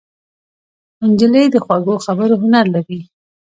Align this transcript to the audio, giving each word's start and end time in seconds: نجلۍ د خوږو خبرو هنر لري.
نجلۍ 1.09 1.45
د 1.51 1.55
خوږو 1.65 1.95
خبرو 2.05 2.35
هنر 2.41 2.65
لري. 2.75 2.99